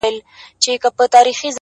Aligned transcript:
پښتنه 0.03 0.89
ده 1.11 1.17
آخير- 1.31 1.49